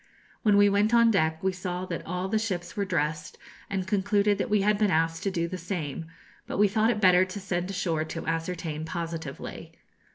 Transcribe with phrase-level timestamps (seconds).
[0.41, 3.37] When we went on deck, we saw that all the ships were dressed,
[3.69, 6.07] and concluded that we had been asked to do the same;
[6.47, 9.73] but we thought it better to send ashore to ascertain positively.